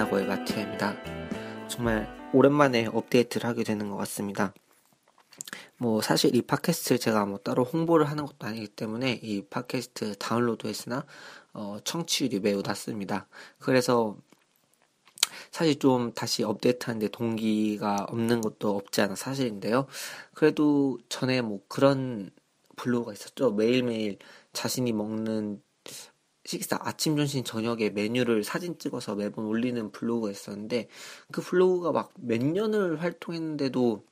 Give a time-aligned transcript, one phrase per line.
[0.00, 0.96] 끝나고의 마티아입니다.
[1.68, 4.54] 정말 오랜만에 업데이트를 하게 되는 것 같습니다.
[5.76, 10.66] 뭐 사실 이 팟캐스트를 제가 뭐 따로 홍보를 하는 것도 아니기 때문에 이 팟캐스트 다운로드
[10.66, 11.04] 횟수나
[11.52, 13.26] 어, 청취율이 매우 낮습니다.
[13.58, 14.16] 그래서
[15.50, 19.86] 사실 좀 다시 업데이트하는데 동기가 없는 것도 없지 않아 사실인데요.
[20.34, 22.30] 그래도 전에 뭐 그런
[22.76, 23.50] 블로그가 있었죠.
[23.52, 24.18] 매일매일
[24.52, 25.62] 자신이 먹는
[26.50, 30.88] 식사 아침 점심 저녁에 메뉴를 사진 찍어서 매번 올리는 블로그가 있었는데
[31.32, 34.04] 그 블로그가 막 몇 년을 활동했는데도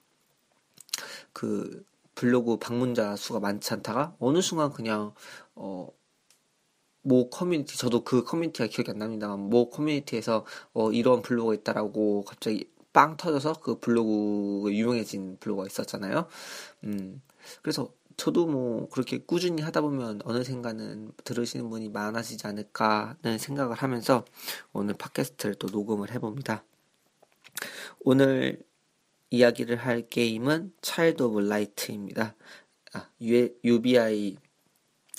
[1.32, 1.84] 그
[2.14, 5.14] 블로그 방문자 수가 많지 않다가 어느 순간 그냥
[5.54, 5.88] 어
[7.02, 12.70] 모 커뮤니티 저도 그 커뮤니티가 기억이 안 납니다만 모 커뮤니티에서 어 이런 블로그가 있다라고 갑자기
[12.92, 16.26] 빵 터져서 그 블로그 유명해진 블로그가 있었잖아요.
[16.84, 17.22] 음
[17.62, 24.24] 그래서 저도 뭐 그렇게 꾸준히 하다 보면 어느샌가는 들으시는 분이 많아지지 않을까는 생각을 하면서
[24.72, 26.64] 오늘 팟캐스트를 또 녹음을 해봅니다.
[28.00, 28.60] 오늘
[29.30, 32.34] 이야기를 할 게임은 차일드 오브 라이트입니다.
[32.92, 34.36] 아, UBI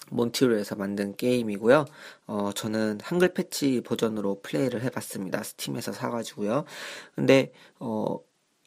[0.09, 1.85] 몬트리올에서 만든 게임이고요.
[2.27, 5.43] 어, 저는 한글 패치 버전으로 플레이를 해봤습니다.
[5.43, 6.65] 스팀에서 사가지고요.
[7.15, 8.19] 근데 어,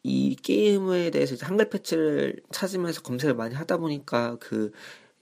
[0.03, 4.71] 이 게임에 대해서 한글 패치를 찾으면서 검색을 많이 하다 보니까 그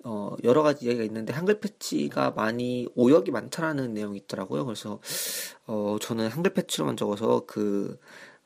[0.04, 4.66] 어, 여러 가지 이야기가 있는데 한글 패치가 많이 오역이 많다라는 내용이 있더라고요.
[4.66, 5.00] 그래서
[5.68, 8.00] 어, 저는 한글 패치로만 적어서 그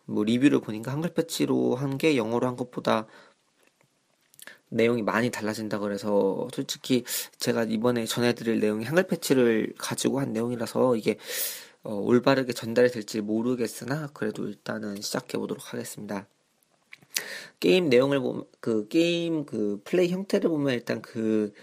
[0.05, 3.07] 뭐 리뷰를 보니까 한글 패치로 한 게 영어로 한 것보다
[4.69, 7.03] 내용이 많이 달라진다 그래서 솔직히
[7.39, 11.17] 제가 이번에 전해드릴 내용이 한글 패치를 가지고 한 내용이라서 이게
[11.85, 16.27] 어, 올바르게 전달이 될지 모르겠으나 그래도 일단은 시작해 보도록 하겠습니다.
[17.59, 21.53] 게임 내용을 보면 그 게임 그 플레이 형태를 보면 일단 그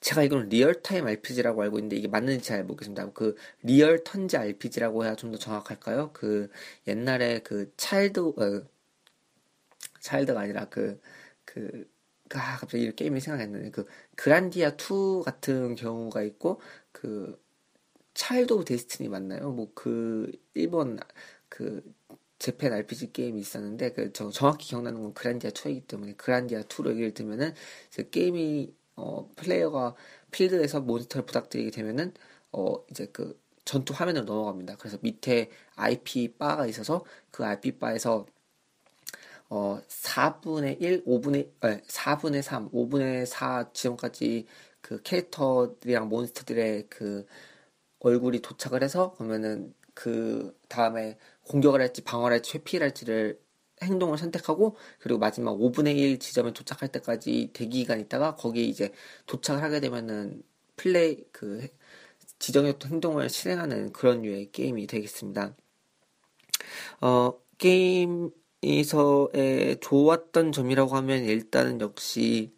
[0.00, 3.12] 제가 이건 real-time RPG라고 알고 있는데 이게 맞는지 잘 모르겠습니다.
[3.12, 6.10] 그 real turns RPG라고 해야 좀 더 정확할까요?
[6.12, 6.50] 그
[6.86, 8.62] 옛날에 그 차일드 어,
[10.00, 11.00] 차일드가 아니라 그
[11.44, 11.88] 그,
[12.34, 16.60] 아, 갑자기 이 게임이 생각났는데, 그, 그란디아 2 같은 경우가 있고,
[16.92, 17.38] 그,
[18.14, 19.50] 차일드 오브 데스티니 맞나요?
[19.52, 20.98] 뭐, 그, 일본,
[21.48, 21.82] 그,
[22.38, 27.14] Japan RPG 게임이 있었는데, 그, 저 정확히 기억나는 건 그란디아 2이기 때문에, 그란디아 2로 얘기를
[27.14, 27.54] 들면은,
[27.94, 29.94] 그 게임이, 어, 플레이어가
[30.30, 32.12] 필드에서 몬스터를 부닥뜨리게 되면은,
[32.52, 34.76] 어, 이제 그, 전투 화면으로 넘어갑니다.
[34.76, 38.26] 그래서 밑에 IP bar가 있어서 그 IP bar에서
[39.48, 44.46] 어, 4분의 1, 5분의, 에, 4분의 3, 5분의 4 지점까지
[44.80, 47.26] 그 캐릭터들이랑 몬스터들의 그
[48.04, 53.40] 얼굴이 도착을 해서 그러면은 그 다음에 공격을 할지 방어를 할지 회피를 할지를
[53.82, 58.92] 행동을 선택하고 그리고 마지막 5분의 1 지점에 도착할 때까지 대기 기간 있다가 거기에 이제
[59.26, 60.42] 도착을 하게 되면은
[60.76, 61.66] 플레이 그
[62.38, 65.56] 지정의 행동을 실행하는 그런 류의 게임이 되겠습니다.
[67.00, 68.30] 어, 게임
[68.62, 72.54] 에서의 좋았던 점이라고 하면 일단은 역시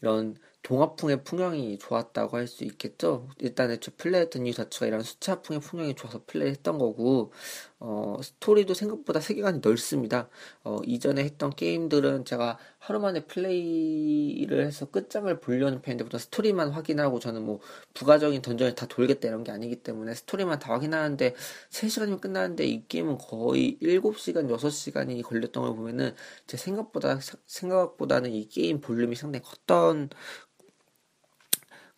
[0.00, 0.36] 이런
[0.68, 3.28] 동화풍의 풍경이 좋았다고 할 수 있겠죠.
[3.38, 7.32] 일단 애초 플레이했던 이유 자체가 이런 수채풍의 풍경이 좋아서 플레이했던 거고
[7.78, 10.28] 어, 스토리도 생각보다 세계관이 넓습니다.
[10.64, 17.18] 어, 이전에 했던 게임들은 제가 하루 만에 플레이를 해서 끝장을 보려는 편인데 보통 스토리만 확인하고
[17.18, 17.60] 저는 뭐
[17.94, 21.34] 부가적인 던전을 다 돌겠다 이런 게 아니기 때문에 스토리만 다 확인하는데
[21.70, 26.14] 3시간이면 끝나는데 이 게임은 거의 7시간, 6시간이 걸렸던 걸 보면은
[26.46, 30.10] 제 생각보다 생각보다는 이 게임 볼륨이 상당히 컸던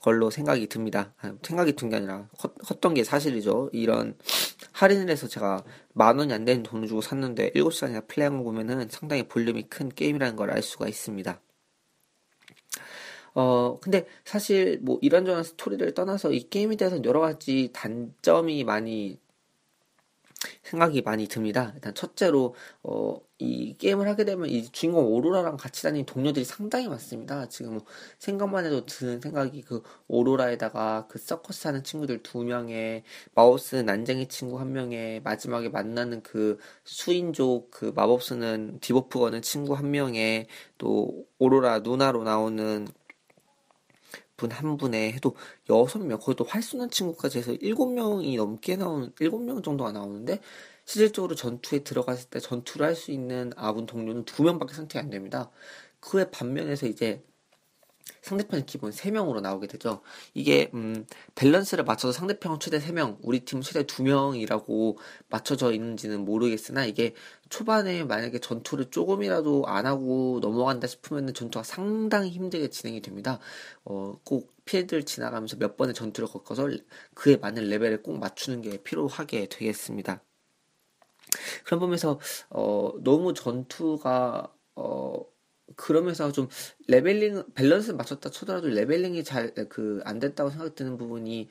[0.01, 1.15] 걸로 생각이 듭니다.
[1.21, 3.71] 아, 생각이 든 게 아니라 컸던 게 사실이죠.
[3.73, 4.17] 이런
[4.73, 5.63] 할인을 해서 제가
[5.93, 10.37] 만 원이 안 되는 돈을 주고 샀는데 7시간이나 플레이한 거 보면은 상당히 볼륨이 큰 게임이라는
[10.37, 11.41] 걸 알 수가 있습니다.
[13.35, 19.19] 어, 근데 사실 뭐 이런저런 스토리를 떠나서 이 게임에 대해서는 여러 가지 단점이 많이
[20.63, 21.73] 생각이 많이 듭니다.
[21.75, 27.49] 일단 첫째로 어, 이 게임을 하게 되면 이 주인공 오로라랑 같이 다니는 동료들이 상당히 많습니다.
[27.49, 27.85] 지금 뭐
[28.19, 33.03] 생각만 해도 드는 생각이 그 오로라에다가 그 서커스 하는 친구들 두 명에
[33.35, 39.75] 마우스 난쟁이 친구 한 명에 마지막에 만나는 그 수인족 그 마법 쓰는 debuff 거는 친구
[39.75, 40.47] 한 명에
[40.79, 42.87] 또 오로라 누나로 나오는
[44.41, 45.37] 분 한 분에 해도
[45.69, 50.41] 여섯 명 거의 또 활쏘는 친구까지 해서 일곱 명이 넘게 나오는 일곱 명 정도가 나오는데
[50.85, 55.51] 실질적으로 전투에 들어갔을 때 전투를 할 수 있는 아군 동료는 두 명밖에 선택이 안 됩니다.
[56.01, 57.23] 그의 반면에서 이제
[58.23, 60.03] 상대편이 기본 3명으로 나오게 되죠.
[60.35, 64.97] 이게 음, 밸런스를 맞춰서 상대편 최대 3명, 우리 팀 최대 2명이라고
[65.29, 67.15] 맞춰져 있는지는 모르겠으나 이게
[67.49, 73.39] 초반에 만약에 전투를 조금이라도 안 하고 넘어간다 싶으면 전투가 상당히 힘들게 진행이 됩니다.
[73.85, 76.69] 어, 꼭 필드를 지나가면서 몇 번의 전투를 겪어서
[77.15, 80.23] 그에 맞는 레벨을 꼭 맞추는 게 필요하게 되겠습니다.
[81.65, 82.19] 그런 부분에서
[82.51, 85.25] 어, 너무 전투가 어,
[85.77, 86.49] 그러면서 좀
[86.89, 91.49] leveling 밸런스 맞췄다 쳐더라도 leveling이 잘 그 안 됐다고 생각되는 부분이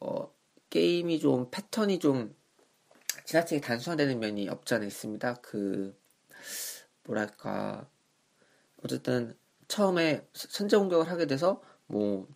[0.00, 0.32] 어
[0.70, 2.34] 게임이 좀 패턴이 좀
[3.26, 5.34] 지나치게 단순화되는 면이 없지 않아 있습니다.
[5.42, 5.96] 그
[7.04, 7.88] 뭐랄까
[8.84, 9.36] 어쨌든
[9.68, 12.26] 처음에 선제 공격을 하게 돼서 뭐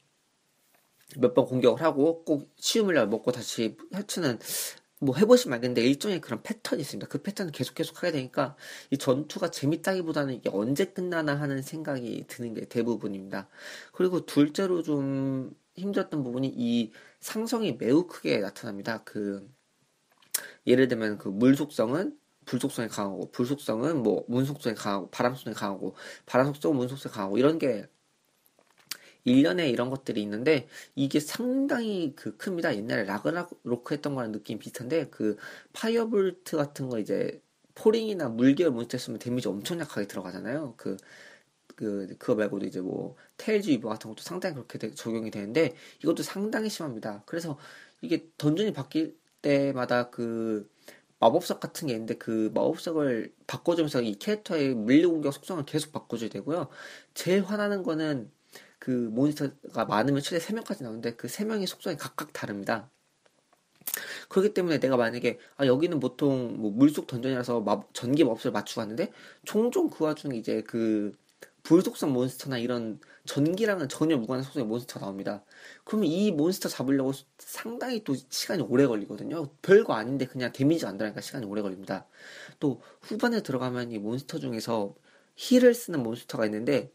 [1.17, 4.39] 몇 번 공격을 하고 꼭 치유물약을 먹고 다시 해치는
[5.05, 7.09] 뭐 해보시면 알겠는데 일종의 그런 패턴이 있습니다.
[7.09, 8.57] 그 패턴을 계속 계속 하게 되니까
[8.91, 13.49] 이 전투가 재밌다기보다는 이게 언제 끝나나 하는 생각이 드는 게 대부분입니다.
[13.93, 19.03] 그리고 둘째로 좀 힘들었던 부분이 이 상성이 매우 크게 나타납니다.
[19.05, 19.49] 그
[20.67, 25.35] 예를 들면 그 물 속성은 불 속성이 강하고 불 속성은 뭐 문 속성이 강하고 바람
[25.35, 25.95] 속성이 강하고
[26.27, 27.87] 바람 속성은 문 속성이 강하고 이런 게
[29.27, 32.77] 일련의 이런 것들이 있는데 이게 상당히 그 큽니다.
[32.77, 35.37] 옛날에 라그나로크 했던 거랑 느낌 비슷한데 그
[35.73, 37.41] Fire Bolt 같은 거 이제
[37.75, 40.75] 포링이나 물계열 몬스터 쓰면 데미지 엄청 약하게 들어가잖아요.
[40.77, 40.97] 그,
[41.77, 46.69] 그, 그거 말고도 이제 뭐, 테일즈위버 같은 것도 상당히 그렇게 되, 적용이 되는데, 이것도 상당히
[46.71, 47.25] 심합니다.
[47.27, 47.59] 그래서
[48.01, 50.71] 이게 던전이 바뀔 때마다 그,
[51.21, 56.69] 마법석 같은 게 있는데 그 마법석을 바꿔주면서 이 캐릭터의 물리 공격 속성을 계속 바꿔줘야 되고요.
[57.15, 58.31] 제일 화나는 거는
[58.85, 62.91] 그 모니터가 많으면 최대 3명까지 나오는데 그 3명의 속성이 각각 다릅니다.
[64.29, 69.11] 그렇기 때문에 내가 만약에 아 여기는 보통 뭐 물속 던전이라서 마, 전기 마법을 맞추고 왔는데
[69.47, 71.17] 종종 그 와중에 이제 그
[71.63, 75.43] 불속성 몬스터나 이런 전기랑은 전혀 무관한 속성의 몬스터가 나옵니다.
[75.85, 79.49] 그러면 이 몬스터 잡으려고 상당히 또 시간이 오래 걸리거든요.
[79.63, 82.07] 별거 아닌데 그냥 데미지가 안 들어가니까 시간이 오래 걸립니다.
[82.61, 84.95] 또 후반에 들어가면 이 몬스터 중에서
[85.37, 86.93] heal을 쓰는 몬스터가 있는데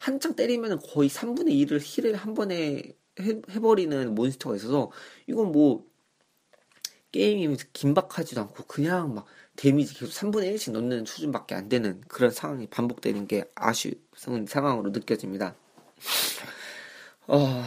[0.00, 2.82] 한창 때리면 거의 3분의 1을 heal을 한 번에
[3.20, 4.90] 해, 해버리는 몬스터가 있어서
[5.26, 5.86] 이건 뭐
[7.12, 9.26] 게임이 긴박하지도 않고 그냥 막
[9.56, 15.54] 데미지 계속 3분의 1씩 넣는 수준밖에 안 되는 그런 상황이 반복되는 게 아쉬운 상황으로 느껴집니다.
[17.26, 17.62] 어,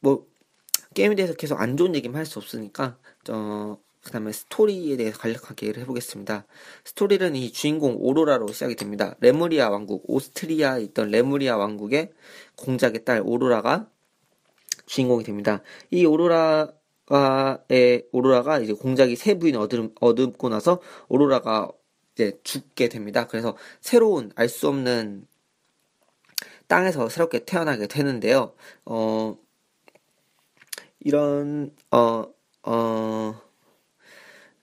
[0.00, 0.28] 뭐
[0.94, 2.96] 게임에 대해서 계속 안 좋은 얘기만 할 수 없으니까
[3.30, 6.44] 어, 그 다음에 스토리에 대해서 간략하게 얘기를 해보겠습니다.
[6.84, 9.14] 스토리는 이 주인공 오로라로 시작이 됩니다.
[9.20, 12.12] 레무리아 왕국, 오스트리아에 있던 레무리아 왕국의
[12.56, 13.88] 공작의 딸 오로라가
[14.86, 15.62] 주인공이 됩니다.
[15.90, 16.74] 이 오로라가의,
[18.12, 21.70] 오로라가 이제 공작이 세 부인 얻음, 얻고 나서 오로라가
[22.14, 23.26] 이제 죽게 됩니다.
[23.26, 25.26] 그래서 새로운 알 수 없는
[26.66, 28.54] 땅에서 새롭게 태어나게 되는데요.
[28.84, 29.36] 어,
[31.00, 32.24] 이런, 어,
[32.62, 33.40] 어,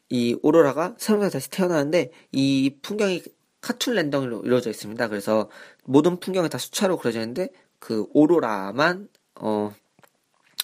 [0.09, 3.23] 이 오로라가 새롭게 다시 태어나는데 이 풍경이
[3.61, 5.07] 카툰 랜덤으로 이루어져 있습니다.
[5.07, 5.49] 그래서
[5.85, 9.73] 모든 풍경이 다 수차로 그려져 있는데 그 오로라만 어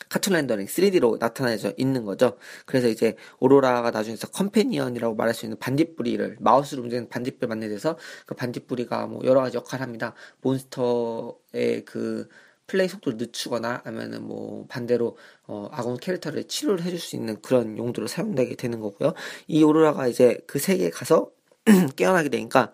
[0.09, 2.37] 카툰 렌더링 3D로 나타나져 있는 거죠.
[2.65, 8.35] 그래서 이제 오로라가 나중에서 companion이라고 말할 수 있는 반딧불이를 마우스로 움직이는 반딧불 만나게 돼서 그
[8.35, 10.13] 반딧불이가 뭐 여러 가지 역할을 합니다.
[10.41, 12.29] 몬스터의 그
[12.67, 15.17] 플레이 속도를 늦추거나 아니면은 뭐 반대로
[15.47, 19.13] 어, 아군 캐릭터를 치료를 해줄 수 있는 그런 용도로 사용되게 되는 거고요.
[19.47, 21.31] 이 오로라가 이제 그 세계에 가서
[21.95, 22.73] 깨어나게 되니까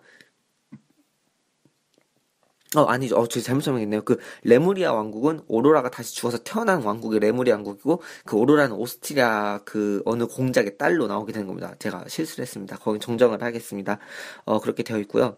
[2.74, 3.16] 어 아니죠.
[3.16, 4.02] 어, 제가 잘못 설명했네요.
[4.02, 10.26] 그 레무리아 왕국은 오로라가 다시 죽어서 태어난 왕국이 레무리아 왕국이고 그 오로라는 오스트리아 그 어느
[10.26, 11.74] 공작의 딸로 나오게 되는 겁니다.
[11.78, 12.78] 제가 실수를 했습니다.
[12.78, 13.98] 거기 정정을 하겠습니다.
[14.46, 15.36] 어 그렇게 되어 있고요.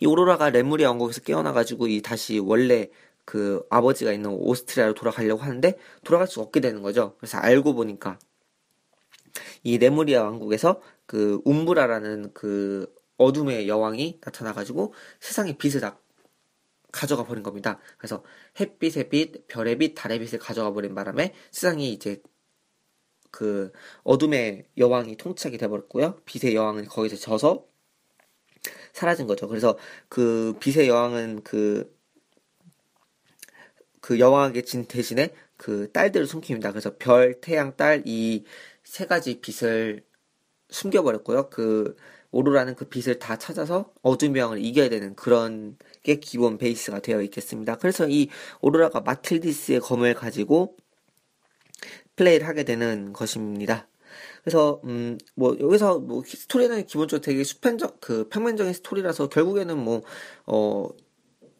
[0.00, 2.88] 이 오로라가 레무리아 왕국에서 깨어나가지고 이 다시 원래
[3.24, 7.14] 그 아버지가 있는 오스트리아로 돌아가려고 하는데 돌아갈 수 없게 되는 거죠.
[7.18, 8.18] 그래서 알고 보니까
[9.62, 15.98] 이 레무리아 왕국에서 그 움브라라는 그 어둠의 여왕이 나타나가지고 세상의 빛을 다
[16.90, 17.78] 가져가 버린 겁니다.
[17.96, 18.22] 그래서
[18.60, 22.22] 햇빛의 빛, 별의 빛, 달의 빛을 가져가 버린 바람에 세상이 이제
[23.30, 23.72] 그
[24.04, 26.20] 어둠의 여왕이 통치하게 돼버렸고요.
[26.26, 27.66] 빛의 여왕은 거기서 져서
[28.92, 29.48] 사라진 거죠.
[29.48, 31.96] 그래서 그 빛의 여왕은 그
[34.02, 36.72] 그 여왕에게 진 대신에 그 딸들을 숨깁니다.
[36.72, 38.44] 그래서 별, 태양, 딸 이
[38.84, 40.04] 세 가지 빛을
[40.70, 41.50] 숨겨버렸고요.
[41.50, 41.96] 그
[42.30, 47.76] 오로라는 그 빛을 다 찾아서 어둠의 왕을 이겨야 되는 그런 게 기본 베이스가 되어 있겠습니다.
[47.78, 48.28] 그래서 이
[48.60, 50.76] 오로라가 마틸디스의 검을 가지고
[52.16, 53.88] 플레이를 하게 되는 것입니다.
[54.44, 60.90] 그래서 음 뭐 여기서 뭐 스토리는 기본적으로 되게 수평적 그 평면적인 스토리라서 결국에는 뭐어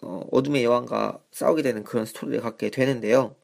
[0.03, 3.37] 어, 어둠의 여왕과 싸우게 되는 그런 스토리를 갖게 되는데요.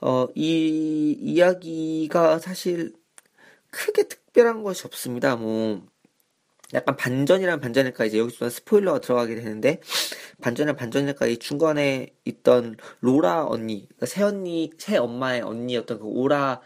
[0.00, 2.94] 어, 이 이야기가 사실
[3.70, 5.36] 크게 특별한 것이 없습니다.
[5.36, 5.86] 뭐,
[6.74, 9.80] 약간 반전이란 반전일까 이제 여기서 스포일러가 들어가게 되는데
[10.40, 16.62] 반전이란 반전일까 이 중간에 있던 로라 언니 그러니까 새 언니 새 엄마의 언니였던 그 오라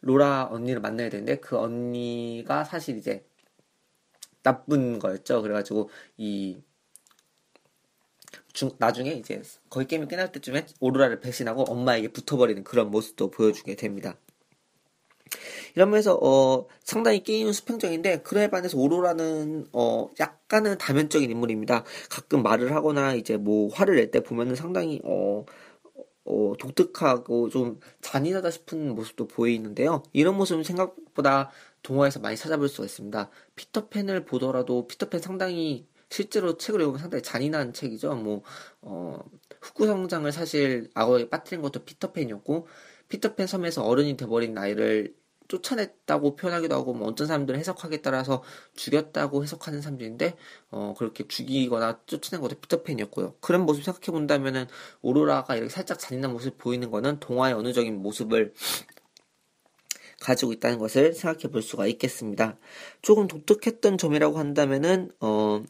[0.00, 3.24] 로라 언니를 만나야 되는데 그 언니가 사실 이제
[4.42, 5.40] 나쁜 거였죠.
[5.40, 6.58] 그래가지고 이
[8.54, 14.16] 중, 나중에 이제 거의 게임이 끝날 때쯤에 오로라를 배신하고 엄마에게 붙어버리는 그런 모습도 보여주게 됩니다.
[15.74, 21.84] 이러면서 어 상당히 게임은 수평적인데 그에 반해서 오로라는 어 약간은 다면적인 인물입니다.
[22.08, 25.44] 가끔 말을 하거나 이제 뭐 화를 낼 때 보면은 상당히 어
[26.26, 30.02] 어, 독특하고 좀 잔인하다 싶은 모습도 보이는데요.
[30.12, 31.50] 이런 모습은 생각보다
[31.82, 33.28] 동화에서 많이 찾아볼 수가 있습니다.
[33.56, 38.14] 피터팬을 보더라도 피터팬 상당히 실제로 책을 읽으면 상당히 잔인한 책이죠.
[38.14, 38.42] 뭐,
[38.82, 39.18] 어,
[39.60, 42.68] 흑구 성장을 사실 악어에 빠뜨린 것도 피터팬이었고,
[43.08, 45.16] 피터팬 섬에서 어른이 돼버린 아이를
[45.48, 48.44] 쫓아냈다고 표현하기도 하고, 뭐 어떤 사람들은 해석하기에 따라서
[48.76, 50.36] 죽였다고 해석하는 사람들인데,
[50.70, 53.34] 어, 그렇게 죽이거나 쫓아낸 것도 피터팬이었고요.
[53.40, 54.66] 그런 모습 생각해 본다면은,
[55.02, 58.54] 오로라가 이렇게 살짝 잔인한 모습 보이는 거는 동화의 어느적인 모습을
[60.20, 62.56] 가지고 있다는 것을 생각해 볼 수가 있겠습니다.
[63.02, 65.64] 조금 독특했던 점이라고 한다면은, 어,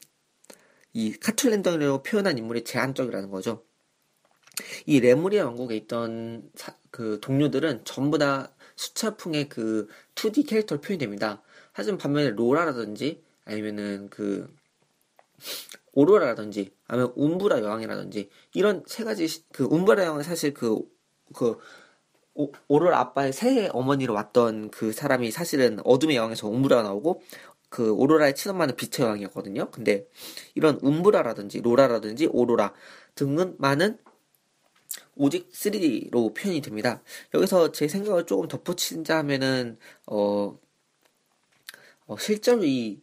[0.95, 3.65] 이 카툴랜더로 표현한 인물이 제한적이라는 거죠.
[4.87, 11.43] 이 레무리아 왕국에 있던 사, 그 동료들은 전부 다 수차풍의 그 2D 캐릭터로 표현됩니다.
[11.73, 14.49] 하지만 반면에 로라라든지 아니면은 그
[15.93, 20.89] 오로라라든지 아니면 움브라 여왕이라든지 이런 세 가지 그 움브라 여왕은 사실 그그
[21.35, 21.59] 그
[22.37, 27.23] 오, 오로라 아빠의 새 어머니로 왔던 그 사람이 사실은 어둠의 여왕에서 움브라가 나오고
[27.75, 29.73] 그 오로라의 친엄마는 빛의 여왕이었거든요.
[29.73, 30.07] 근데
[30.55, 32.73] 이런 움브라라든지 로라라든지 오로라
[33.17, 33.99] 등은 많은
[35.17, 37.03] 오직 3D로 표현이 됩니다.
[37.35, 39.77] 여기서 제 생각을 조금 덧붙이자 하면은
[40.07, 40.57] 어,
[42.07, 43.03] 어 실제로 이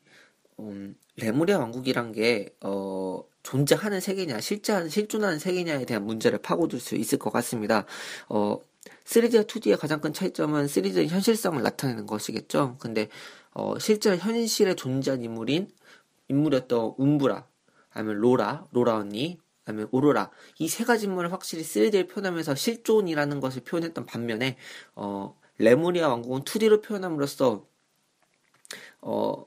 [0.59, 7.19] 음, 레무리아 왕국이란 게 어, 존재하는 세계냐, 실제 실존하는 세계냐에 대한 문제를 파고들 수 있을
[7.19, 7.85] 것 같습니다.
[8.29, 8.57] 어,
[9.03, 12.77] 3D와 2D의 가장 큰 차이점은 3D의 현실성을 나타내는 것이겠죠.
[12.79, 13.09] 근데
[13.53, 15.69] 어, 실제 현실에 존재한 인물인
[16.29, 17.47] 인물이었던 움브라,
[17.91, 23.63] 아니면 로라, 로라 언니, 아니면 오로라 이 세 가지 인물을 확실히 3D를 표현하면서 실존이라는 것을
[23.63, 24.57] 표현했던 반면에
[24.95, 27.65] 어, 레무리아 왕국은 2D로 표현함으로써
[29.01, 29.45] 어,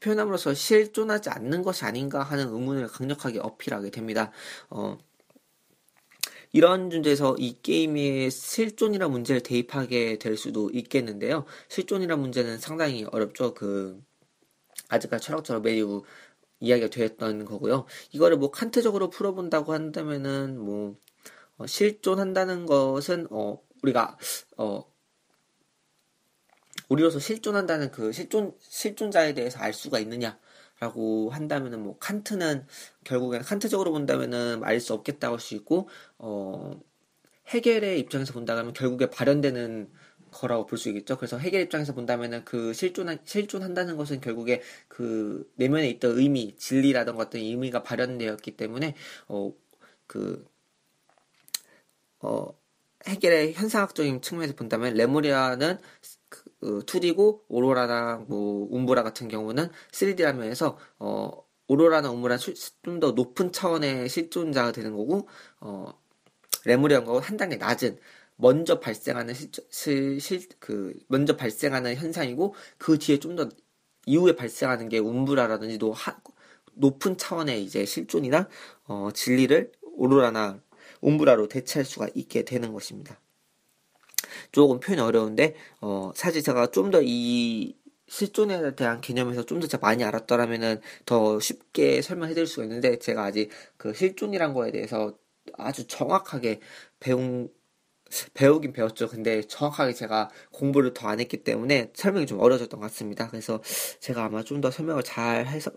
[0.00, 4.30] 표현함으로써 실존하지 않는 것이 아닌가 하는 의문을 강력하게 어필하게 됩니다.
[4.70, 4.98] 어,
[6.56, 11.44] 이런 문제에서 이 게임에 실존이라는 문제를 대입하게 될 수도 있겠는데요.
[11.68, 13.52] 실존이라는 문제는 상당히 어렵죠.
[13.52, 14.02] 그
[14.88, 16.02] 아직까지 철학적으로 매우
[16.60, 17.84] 이야기가 되었던 거고요.
[18.12, 20.96] 이거를 뭐 칸트적으로 풀어본다고 한다면은 뭐
[21.58, 24.16] 어, 실존한다는 것은 어 우리가
[24.56, 24.90] 어
[26.88, 30.38] 우리로서 실존한다는 그 실존 실존자에 대해서 알 수가 있느냐
[30.78, 32.66] 라고 한다면은 뭐 칸트는
[33.04, 36.78] 결국엔 칸트적으로 본다면은 알수 없겠다고 할수 있고 어
[37.48, 39.90] 해겔의 입장에서 본다면 결국에 발현되는
[40.32, 41.16] 거라고 볼 수 있겠죠.
[41.16, 47.40] 그래서 해겔 입장에서 본다면은 그 실존 실존한다는 것은 결국에 그 내면에 있던 의미, 진리라던가 어떤
[47.40, 48.94] 의미가 발현되었기 때문에
[49.28, 50.46] 어그
[52.20, 52.48] 어,
[53.06, 55.78] 해겔의 현상학적인 측면에서 본다면 레모리아는
[56.60, 61.30] 그 2D고 오로라나 뭐 움브라 같은 경우는 3D라면 해서 어
[61.68, 65.28] 오로라나 움브라 좀 더 높은 차원의 실존자가 되는 거고
[65.60, 65.92] 어
[66.64, 67.98] 레무리언 거고 한 단계 낮은
[68.36, 69.34] 먼저 발생하는
[69.70, 73.48] 실, 실, 그, 먼저 발생하는 현상이고, 그 뒤에 좀 더,
[74.06, 75.78] 이후에 발생하는 게 움브라라든지,
[76.74, 78.48] 높은 차원의 이제 실존이나,
[78.84, 80.60] 어, 진리를 오로라나
[81.00, 83.18] 움브라로 대체할 수가 있게 되는 것입니다.
[84.52, 87.74] 조금 표현이 어려운데 어, 사실 제가 좀 더 이
[88.08, 93.50] 실존에 대한 개념에서 좀 더 많이 알았더라면은 더 쉽게 설명해 드릴 수가 있는데 제가 아직
[93.76, 95.12] 그 실존이란 거에 대해서
[95.58, 96.60] 아주 정확하게
[97.00, 97.48] 배운
[98.34, 99.08] 배우긴 배웠죠.
[99.08, 103.28] 근데 정확하게 제가 공부를 더 안 했기 때문에 설명이 좀 어려졌던 것 같습니다.
[103.28, 103.60] 그래서
[104.00, 105.70] 제가 아마 좀 더 설명을 잘 해서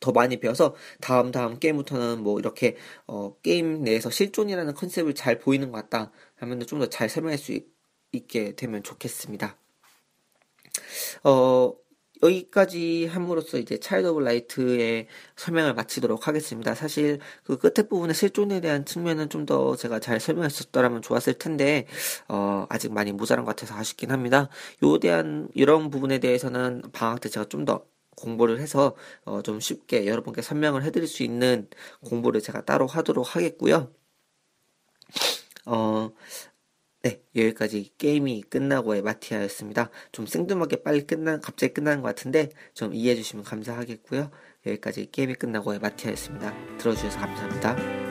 [0.00, 2.76] 더 많이 배워서 다음 다음 게임부터는 뭐 이렇게
[3.06, 7.52] 어, 게임 내에서 실존이라는 컨셉을 잘 보이는 것 같다 하면 좀 더 잘 설명할 수
[7.52, 7.66] 있,
[8.28, 9.58] 게 되면 좋겠습니다.
[11.24, 11.74] 어,
[12.22, 16.74] 여기까지 함으로써 이제 Child of Light의 설명을 마치도록 하겠습니다.
[16.74, 21.86] 사실 그 끝에 부분의 실존에 대한 측면은 좀 더 제가 잘 설명했었더라면 좋았을 텐데
[22.28, 24.48] 어, 아직 많이 모자란 것 같아서 아쉽긴 합니다.
[24.82, 27.84] 요 대한 이런 부분에 대해서는 방학 때 제가 좀 더
[28.16, 31.68] 공부를 해서 어, 좀 쉽게 여러분께 설명을 해드릴 수 있는
[32.04, 33.92] 공부를 제가 따로 하도록 하겠고요.
[35.66, 36.10] 어,
[37.02, 39.90] 네, 여기까지 게임이 끝나고의 마티아였습니다.
[40.10, 44.30] 좀 생뚱하게 빨리 끝난, 갑자기 끝나는 것 같은데 좀 이해해 주시면 감사하겠고요.
[44.66, 46.52] 여기까지 게임이 끝나고의 마티아였습니다.
[46.78, 48.05] 들어주셔서 감사합니다.